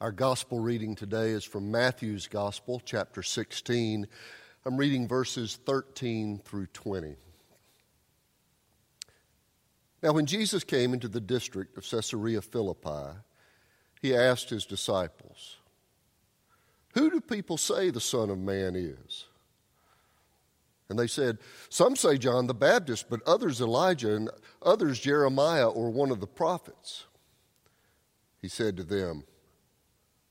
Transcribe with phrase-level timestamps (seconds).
[0.00, 4.06] Our gospel reading today is from Matthew's Gospel, chapter 16.
[4.64, 7.16] I'm reading verses 13 through 20.
[10.02, 13.18] Now, when Jesus came into the district of Caesarea Philippi,
[14.00, 15.58] he asked his disciples,
[16.94, 19.26] Who do people say the Son of Man is?
[20.88, 21.36] And they said,
[21.68, 24.30] Some say John the Baptist, but others Elijah, and
[24.62, 27.04] others Jeremiah or one of the prophets.
[28.40, 29.24] He said to them,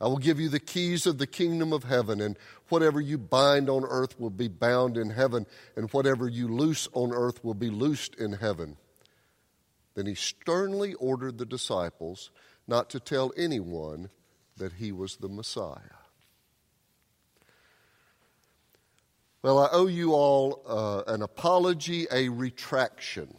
[0.00, 3.68] I will give you the keys of the kingdom of heaven, and whatever you bind
[3.68, 7.70] on earth will be bound in heaven, and whatever you loose on earth will be
[7.70, 8.76] loosed in heaven.
[9.94, 12.30] Then he sternly ordered the disciples
[12.68, 14.10] not to tell anyone
[14.56, 15.98] that he was the Messiah.
[19.42, 23.36] Well, I owe you all uh, an apology, a retraction.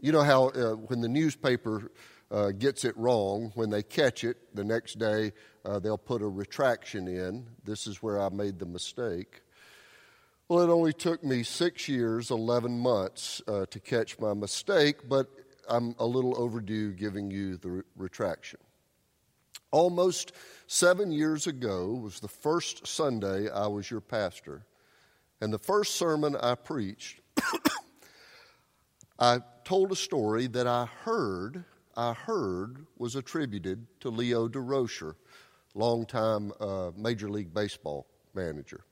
[0.00, 1.92] You know how uh, when the newspaper
[2.30, 5.32] uh, gets it wrong, when they catch it the next day,
[5.64, 7.46] uh, they'll put a retraction in.
[7.64, 9.42] This is where I made the mistake.
[10.48, 15.28] Well, it only took me six years, 11 months uh, to catch my mistake, but
[15.68, 18.60] I'm a little overdue giving you the re- retraction.
[19.70, 20.32] Almost
[20.66, 24.66] seven years ago was the first Sunday I was your pastor,
[25.40, 27.20] and the first sermon I preached,
[29.18, 31.64] I told a story that I heard
[31.96, 35.14] I heard was attributed to Leo Durocher,
[35.74, 38.84] longtime uh, Major League Baseball manager.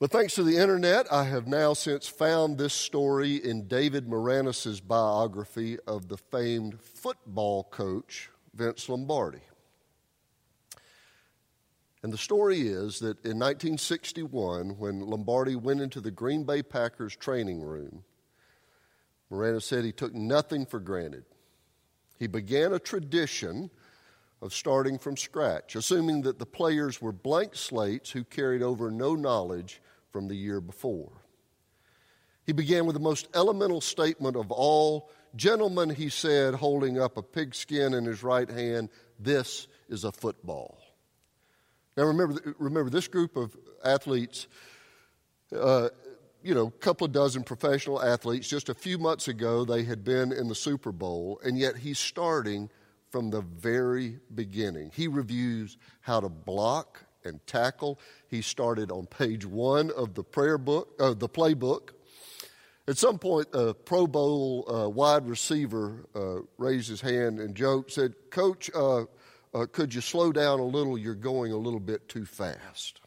[0.00, 4.80] But thanks to the internet, I have now since found this story in David Maraniss'
[4.86, 9.40] biography of the famed football coach Vince Lombardi.
[12.04, 17.16] And the story is that in 1961, when Lombardi went into the Green Bay Packers
[17.16, 18.04] training room,
[19.32, 21.24] Maraniss said he took nothing for granted.
[22.18, 23.70] He began a tradition
[24.40, 29.14] of starting from scratch, assuming that the players were blank slates who carried over no
[29.14, 29.80] knowledge
[30.12, 31.12] from the year before.
[32.46, 37.22] He began with the most elemental statement of all Gentlemen, he said, holding up a
[37.22, 38.88] pigskin in his right hand,
[39.18, 40.78] this is a football.
[41.96, 44.46] Now, remember, remember this group of athletes
[45.54, 45.88] uh,
[46.42, 48.48] you know, a couple of dozen professional athletes.
[48.48, 51.98] Just a few months ago, they had been in the Super Bowl, and yet he's
[51.98, 52.70] starting
[53.10, 54.90] from the very beginning.
[54.94, 57.98] He reviews how to block and tackle.
[58.28, 61.90] He started on page one of the prayer book, uh, the playbook.
[62.86, 67.92] At some point, a Pro Bowl uh, wide receiver uh, raised his hand and joked,
[67.92, 69.02] said, Coach, uh,
[69.54, 70.96] uh, could you slow down a little?
[70.96, 73.00] You're going a little bit too fast.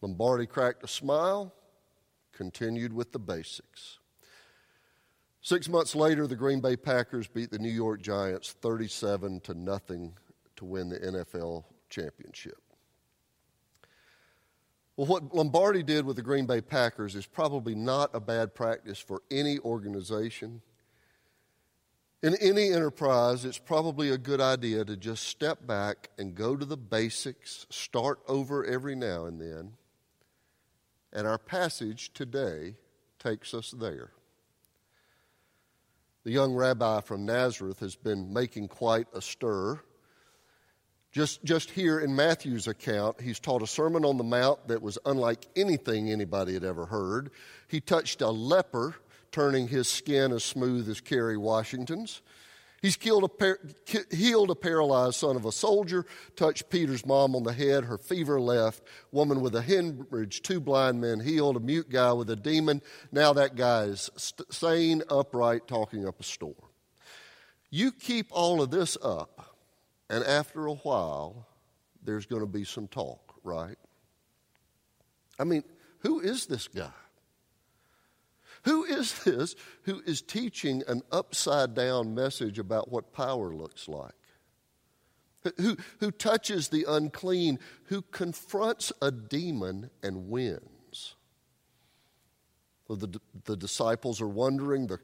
[0.00, 1.52] Lombardi cracked a smile,
[2.32, 3.97] continued with the basics.
[5.40, 10.14] Six months later, the Green Bay Packers beat the New York Giants 37 to nothing
[10.56, 12.60] to win the NFL championship.
[14.96, 18.98] Well, what Lombardi did with the Green Bay Packers is probably not a bad practice
[18.98, 20.60] for any organization.
[22.20, 26.64] In any enterprise, it's probably a good idea to just step back and go to
[26.64, 29.74] the basics, start over every now and then,
[31.12, 32.74] and our passage today
[33.20, 34.10] takes us there.
[36.28, 39.80] The young rabbi from Nazareth has been making quite a stir.
[41.10, 44.98] Just, just here in Matthew's account, he's taught a Sermon on the Mount that was
[45.06, 47.30] unlike anything anybody had ever heard.
[47.66, 48.96] He touched a leper,
[49.32, 52.20] turning his skin as smooth as Kerry Washington's.
[52.80, 53.58] He's a par-
[54.12, 58.40] healed a paralyzed son of a soldier, touched Peter's mom on the head, her fever
[58.40, 58.82] left.
[59.10, 62.80] Woman with a hemorrhage, two blind men healed, a mute guy with a demon.
[63.10, 66.54] Now that guy is st- sane, upright, talking up a storm.
[67.70, 69.56] You keep all of this up,
[70.10, 71.46] And after a while,
[72.02, 73.76] there's going to be some talk, right?
[75.38, 75.64] I mean,
[75.98, 76.92] who is this guy?
[78.64, 84.12] Who is this who is teaching an upside down message about what power looks like?
[85.56, 91.14] Who, who touches the unclean, who confronts a demon and wins?
[92.88, 94.98] Well, the, the disciples are wondering, the,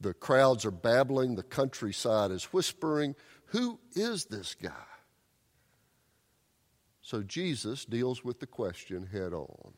[0.00, 3.14] the crowds are babbling, the countryside is whispering.
[3.46, 4.72] Who is this guy?
[7.00, 9.72] So Jesus deals with the question head on.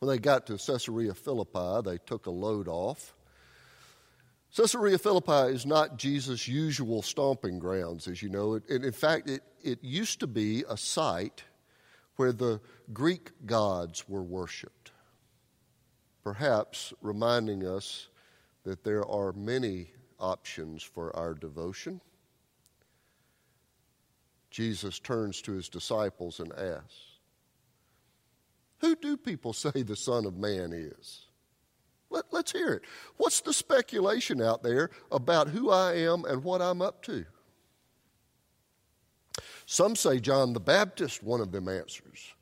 [0.00, 3.14] When they got to Caesarea Philippi, they took a load off.
[4.56, 8.54] Caesarea Philippi is not Jesus' usual stomping grounds, as you know.
[8.54, 11.44] It, in fact, it, it used to be a site
[12.16, 12.60] where the
[12.94, 14.90] Greek gods were worshiped,
[16.24, 18.08] perhaps reminding us
[18.64, 22.00] that there are many options for our devotion.
[24.50, 27.09] Jesus turns to his disciples and asks,
[28.80, 31.26] who do people say the Son of Man is?
[32.10, 32.82] Let, us hear it.
[33.18, 37.24] What's the speculation out there about who I am and what I'm up to?
[39.66, 42.34] Some say John the Baptist, one of them answers.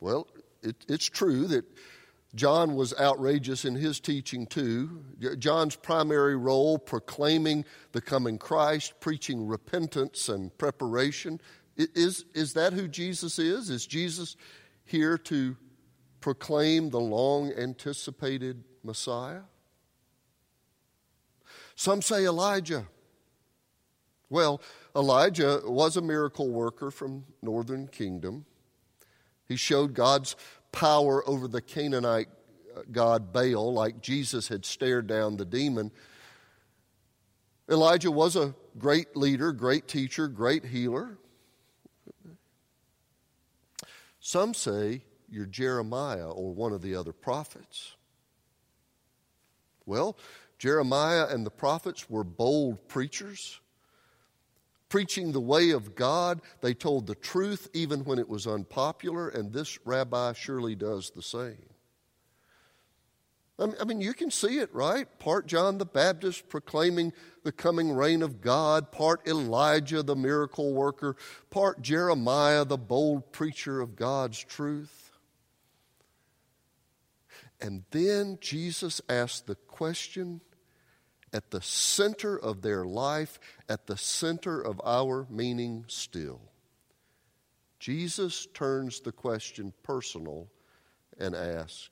[0.00, 0.26] Well,
[0.62, 1.64] it, it's true that
[2.34, 5.04] John was outrageous in his teaching too.
[5.38, 11.40] John's primary role, proclaiming the coming Christ, preaching repentance and preparation.
[11.76, 13.70] Is, is that who Jesus is?
[13.70, 14.36] Is Jesus
[14.84, 15.56] here to
[16.20, 19.42] proclaim the long anticipated Messiah?
[21.74, 22.86] Some say Elijah.
[24.30, 24.62] Well,
[24.96, 28.46] Elijah was a miracle worker from northern kingdom.
[29.46, 30.36] He showed God's
[30.70, 32.28] power over the Canaanite
[32.74, 35.90] uh, god Baal like Jesus had stared down the demon.
[37.70, 41.18] Elijah was a great leader, great teacher, great healer.
[44.24, 47.96] Some say you're Jeremiah or one of the other prophets.
[49.84, 50.16] Well,
[50.60, 53.58] Jeremiah and the prophets were bold preachers.
[54.88, 59.52] Preaching the way of God, they told the truth even when it was unpopular, and
[59.52, 61.71] this rabbi surely does the same.
[63.58, 65.06] I mean, you can see it, right?
[65.18, 67.12] Part John the Baptist proclaiming
[67.44, 71.16] the coming reign of God, part Elijah the miracle worker,
[71.50, 75.10] part Jeremiah the bold preacher of God's truth.
[77.60, 80.40] And then Jesus asked the question
[81.32, 83.38] at the center of their life,
[83.68, 86.40] at the center of our meaning still.
[87.78, 90.48] Jesus turns the question personal
[91.18, 91.90] and asks,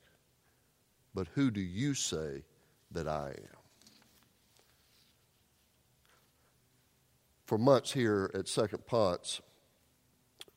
[1.14, 2.44] but who do you say
[2.92, 3.56] that I am?
[7.46, 9.40] For months here at Second Ponce,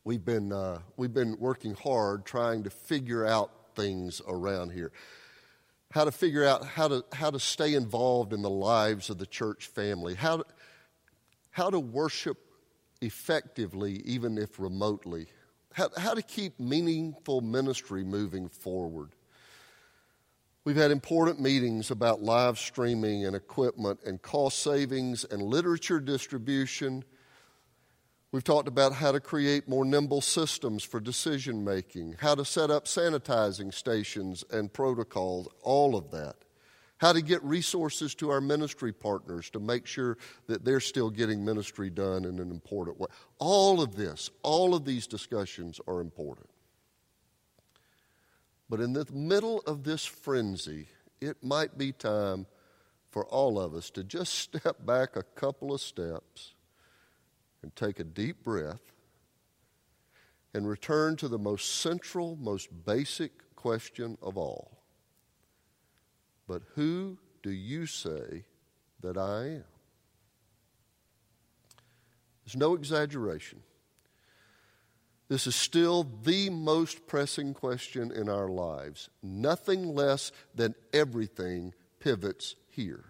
[0.03, 4.91] we've been, uh, we've been working hard trying to figure out things around here.
[5.91, 9.25] How to figure out how to, how to stay involved in the lives of the
[9.25, 10.45] church family, how to,
[11.51, 12.37] how to worship
[13.01, 15.27] effectively, even if remotely,
[15.73, 19.09] how, how to keep meaningful ministry moving forward.
[20.65, 27.03] We've had important meetings about live streaming and equipment and cost savings and literature distribution.
[28.31, 32.71] We've talked about how to create more nimble systems for decision making, how to set
[32.71, 36.37] up sanitizing stations and protocols, all of that.
[36.97, 41.43] How to get resources to our ministry partners to make sure that they're still getting
[41.43, 43.07] ministry done in an important way.
[43.37, 46.47] All of this, all of these discussions are important.
[48.73, 50.87] But in the middle of this frenzy,
[51.21, 52.47] it might be time
[53.11, 56.55] for all of us to just step back a couple of steps
[57.61, 58.81] and take a deep breath
[60.55, 64.79] and return to the most central, most basic question of all.
[66.47, 68.43] But who do you say
[69.01, 69.65] that I am?
[72.43, 73.61] There's no exaggeration.
[75.33, 79.09] This is still the most pressing question in our lives.
[79.23, 83.05] Nothing less than everything pivots here.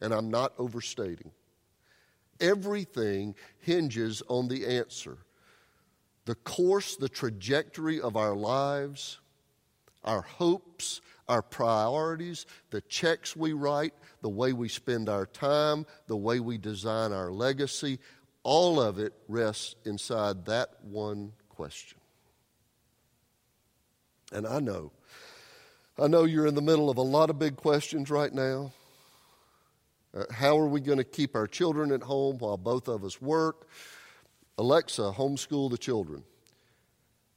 [0.00, 1.32] And I'm not overstating.
[2.38, 5.18] Everything hinges on the answer.
[6.26, 9.18] The course, the trajectory of our lives,
[10.04, 16.16] our hopes, our priorities, the checks we write, the way we spend our time, the
[16.16, 17.98] way we design our legacy,
[18.42, 21.98] all of it rests inside that one question.
[24.32, 24.92] And I know,
[25.98, 28.72] I know you're in the middle of a lot of big questions right now.
[30.12, 33.20] Uh, how are we going to keep our children at home while both of us
[33.20, 33.68] work?
[34.58, 36.24] Alexa, homeschool the children.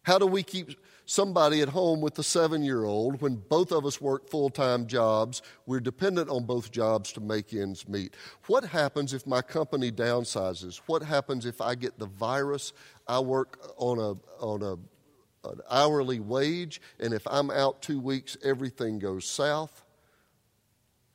[0.03, 3.85] How do we keep somebody at home with the seven year old when both of
[3.85, 5.41] us work full time jobs?
[5.65, 8.15] We're dependent on both jobs to make ends meet.
[8.47, 10.81] What happens if my company downsizes?
[10.85, 12.73] What happens if I get the virus?
[13.07, 14.77] I work on a, on a
[15.45, 19.83] an hourly wage, and if I'm out two weeks, everything goes south.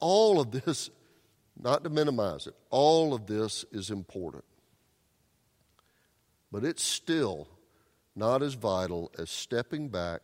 [0.00, 0.90] All of this,
[1.60, 4.44] not to minimize it, all of this is important.
[6.52, 7.48] But it's still
[8.18, 10.20] not as vital as stepping back,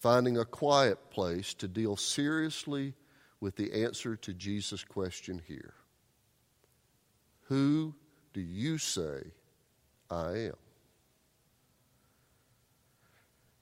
[0.00, 2.94] finding a quiet place to deal seriously
[3.40, 5.74] with the answer to Jesus' question here
[7.42, 7.94] Who
[8.34, 9.32] do you say
[10.10, 10.56] I am?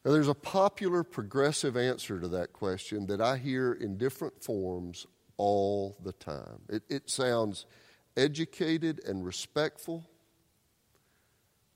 [0.05, 5.07] Now, there's a popular progressive answer to that question that I hear in different forms
[5.39, 6.61] all the time.
[6.69, 7.65] It, it sounds
[8.17, 10.09] educated and respectful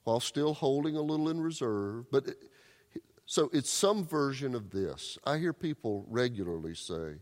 [0.09, 2.07] while still holding a little in reserve.
[2.11, 2.39] But it,
[3.27, 5.19] so it's some version of this.
[5.23, 7.17] I hear people regularly say,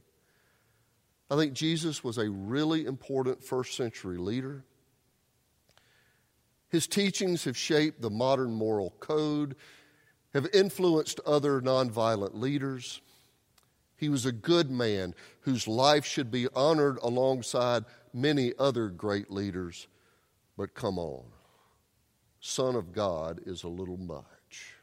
[1.29, 4.63] I think Jesus was a really important first century leader.
[6.69, 9.57] His teachings have shaped the modern moral code
[10.33, 13.01] have influenced other nonviolent leaders.
[13.97, 19.89] He was a good man whose life should be honored alongside many other great leaders.
[20.57, 21.25] But come on,
[22.47, 24.75] Son of God is a little much.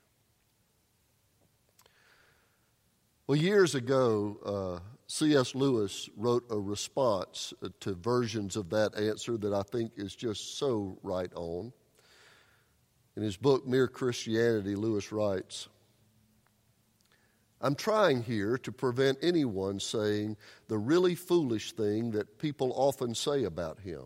[3.25, 5.55] Well, years ago, uh, C.S.
[5.55, 10.97] Lewis wrote a response to versions of that answer that I think is just so
[11.03, 11.71] right on.
[13.15, 15.69] In his book, Mere Christianity, Lewis writes
[17.61, 20.35] I'm trying here to prevent anyone saying
[20.67, 24.05] the really foolish thing that people often say about him.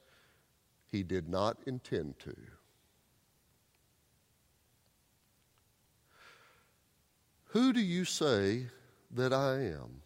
[0.91, 2.35] he did not intend to.
[7.47, 8.67] Who do you say
[9.11, 10.01] that I am?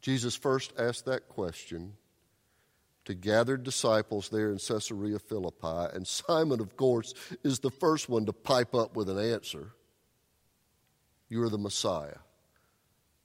[0.00, 1.94] Jesus first asked that question
[3.04, 8.26] to gathered disciples there in Caesarea Philippi, and Simon, of course, is the first one
[8.26, 9.72] to pipe up with an answer.
[11.28, 12.18] You are the Messiah,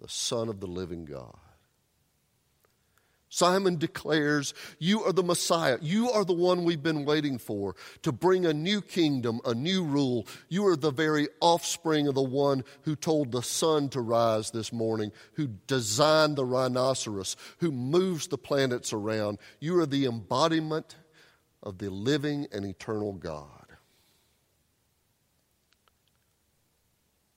[0.01, 1.37] the Son of the living God.
[3.33, 5.79] Simon declares, You are the Messiah.
[5.81, 9.83] You are the one we've been waiting for to bring a new kingdom, a new
[9.83, 10.27] rule.
[10.49, 14.71] You are the very offspring of the one who told the sun to rise this
[14.71, 19.39] morning, who designed the rhinoceros, who moves the planets around.
[19.59, 20.95] You are the embodiment
[21.63, 23.65] of the living and eternal God.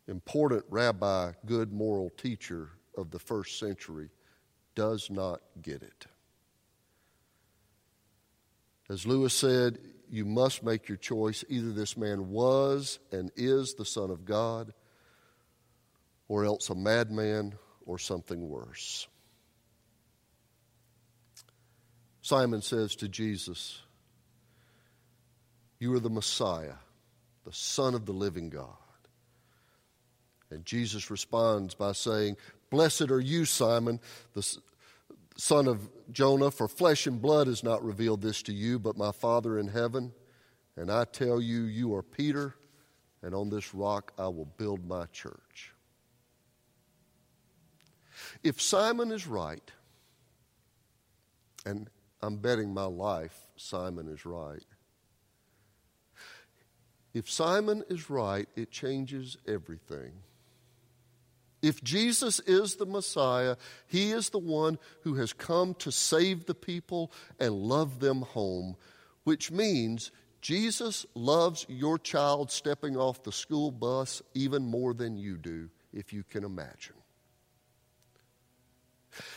[0.08, 4.10] Important rabbi, good moral teacher of the first century
[4.76, 6.06] does not get it.
[8.88, 9.78] As Lewis said,
[10.08, 11.44] you must make your choice.
[11.48, 14.72] Either this man was and is the Son of God,
[16.28, 17.54] or else a madman
[17.84, 19.08] or something worse.
[22.22, 23.80] Simon says to Jesus,
[25.78, 26.74] You are the Messiah,
[27.44, 28.72] the Son of the living God.
[30.50, 32.36] And Jesus responds by saying,
[32.76, 34.00] Blessed are you, Simon,
[34.34, 34.46] the
[35.38, 39.12] son of Jonah, for flesh and blood has not revealed this to you, but my
[39.12, 40.12] Father in heaven.
[40.76, 42.54] And I tell you, you are Peter,
[43.22, 45.72] and on this rock I will build my church.
[48.44, 49.72] If Simon is right,
[51.64, 51.88] and
[52.20, 54.66] I'm betting my life Simon is right.
[57.14, 60.12] If Simon is right, it changes everything.
[61.66, 63.56] If Jesus is the Messiah,
[63.88, 68.76] he is the one who has come to save the people and love them home,
[69.24, 75.36] which means Jesus loves your child stepping off the school bus even more than you
[75.36, 76.94] do, if you can imagine.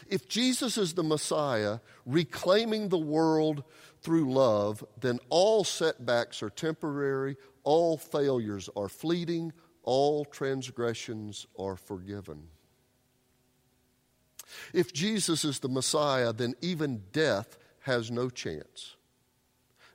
[0.07, 3.63] If Jesus is the Messiah, reclaiming the world
[4.03, 9.51] through love, then all setbacks are temporary, all failures are fleeting,
[9.89, 12.43] all transgressions are forgiven.
[14.72, 18.96] If Jesus is the Messiah, then even death has no chance,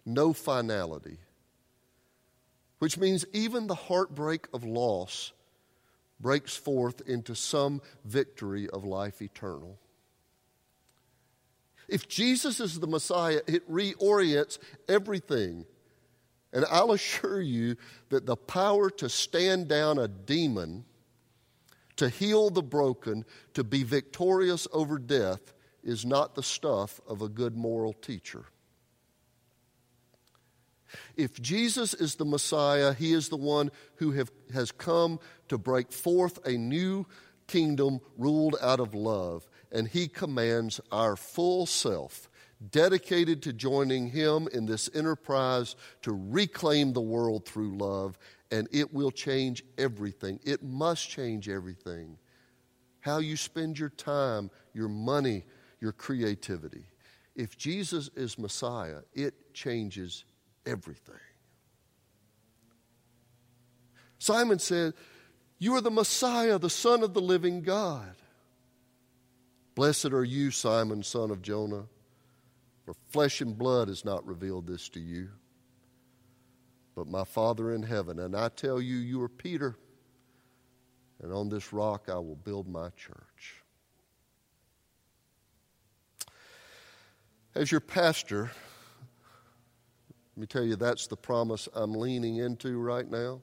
[0.05, 1.19] no finality,
[2.81, 5.33] which means even the heartbreak of loss
[6.19, 9.79] breaks forth into some victory of life eternal.
[11.87, 14.59] If Jesus is the Messiah, it reorients
[14.89, 15.67] everything.
[16.55, 17.77] And I'll assure you
[18.09, 20.87] that the power to stand down a demon,
[21.97, 27.29] to heal the broken, to be victorious over death is not the stuff of a
[27.29, 28.47] good moral teacher.
[31.17, 35.19] If Jesus is the Messiah, he is the one who have, has come
[35.49, 37.05] to break forth a new
[37.49, 42.31] kingdom ruled out of love and He commands our full self,
[42.71, 48.19] dedicated to joining Him in this enterprise to reclaim the world through love,
[48.51, 50.41] and it will change everything.
[50.45, 52.19] It must change everything.
[53.01, 55.45] How you spend your time, your money,
[55.81, 56.87] your creativity.
[57.35, 60.25] If Jesus is Messiah, it changes
[60.65, 61.15] everything.
[64.19, 64.95] Simon said,
[65.59, 68.15] You are the Messiah, the Son of the living God.
[69.75, 71.87] Blessed are you, Simon, son of Jonah,
[72.85, 75.31] for flesh and blood has not revealed this to you,
[76.95, 78.19] but my Father in heaven.
[78.19, 79.77] And I tell you, you are Peter,
[81.23, 83.63] and on this rock I will build my church.
[87.55, 88.51] As your pastor,
[90.37, 93.41] let me tell you, that's the promise I'm leaning into right now.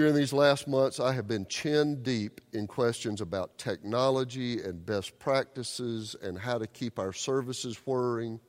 [0.00, 5.18] During these last months, I have been chin deep in questions about technology and best
[5.18, 8.40] practices and how to keep our services whirring.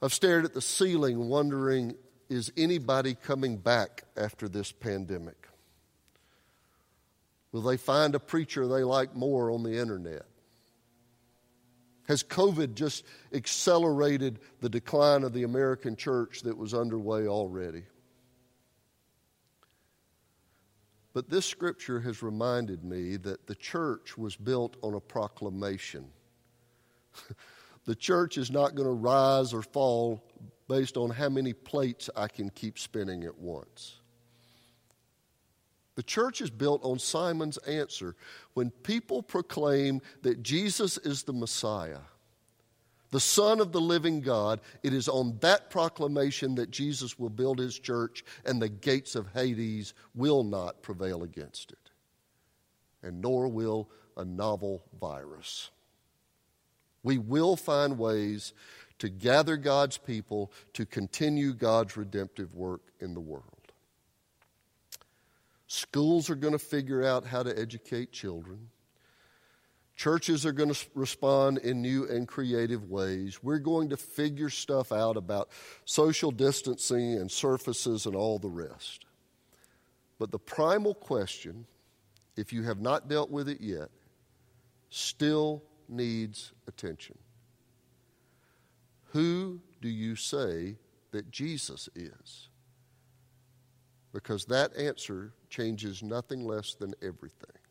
[0.00, 1.96] I've stared at the ceiling wondering
[2.28, 5.48] is anybody coming back after this pandemic?
[7.50, 10.26] Will they find a preacher they like more on the internet?
[12.06, 17.82] Has COVID just accelerated the decline of the American church that was underway already?
[21.14, 26.06] But this scripture has reminded me that the church was built on a proclamation.
[27.84, 30.24] the church is not going to rise or fall
[30.68, 33.96] based on how many plates I can keep spinning at once.
[35.94, 38.16] The church is built on Simon's answer.
[38.54, 41.98] When people proclaim that Jesus is the Messiah,
[43.12, 47.58] the Son of the living God, it is on that proclamation that Jesus will build
[47.58, 51.90] his church and the gates of Hades will not prevail against it.
[53.02, 55.70] And nor will a novel virus.
[57.02, 58.54] We will find ways
[59.00, 63.44] to gather God's people to continue God's redemptive work in the world.
[65.66, 68.68] Schools are going to figure out how to educate children.
[69.94, 73.42] Churches are going to respond in new and creative ways.
[73.42, 75.50] We're going to figure stuff out about
[75.84, 79.04] social distancing and surfaces and all the rest.
[80.18, 81.66] But the primal question,
[82.36, 83.90] if you have not dealt with it yet,
[84.88, 87.18] still needs attention.
[89.12, 90.76] Who do you say
[91.10, 92.48] that Jesus is?
[94.12, 97.61] Because that answer changes nothing less than everything.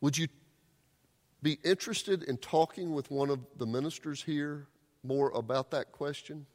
[0.00, 0.28] Would you
[1.42, 4.66] be interested in talking with one of the ministers here
[5.02, 6.46] more about that question?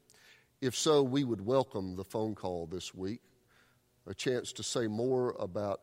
[0.61, 3.21] If so, we would welcome the phone call this week,
[4.07, 5.81] a chance to say more about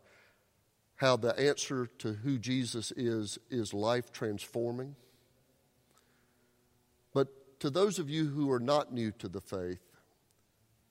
[0.96, 4.94] how the answer to who Jesus is is life transforming.
[7.12, 9.82] But to those of you who are not new to the faith,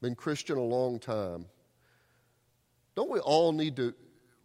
[0.01, 1.45] been Christian a long time,
[2.95, 3.93] don't we all need to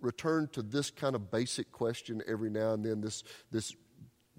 [0.00, 3.74] return to this kind of basic question every now and then, this, this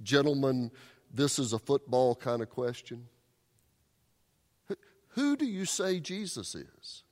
[0.04, 0.72] gentleman,
[1.14, 3.08] this is a football kind of question?
[5.10, 7.04] Who do you say Jesus is?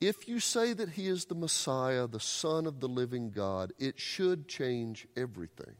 [0.00, 3.98] If you say that he is the Messiah, the Son of the living God, it
[3.98, 5.74] should change everything.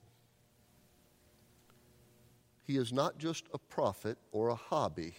[2.64, 5.14] He is not just a prophet or a hobby.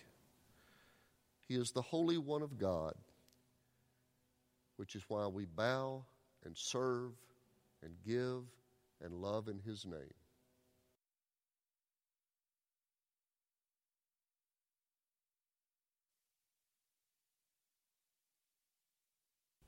[1.47, 2.95] He is the Holy One of God,
[4.77, 6.03] which is why we bow
[6.45, 7.11] and serve
[7.83, 8.43] and give
[9.03, 10.13] and love in His name.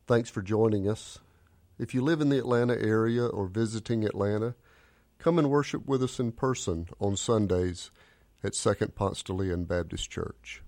[0.08, 1.20] Thanks for joining us.
[1.78, 4.56] If you live in the Atlanta area or visiting Atlanta,
[5.20, 7.92] come and worship with us in person on Sundays
[8.42, 10.64] at Second Ponce de Leon Baptist Church.